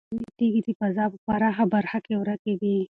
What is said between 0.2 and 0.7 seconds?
تیږې د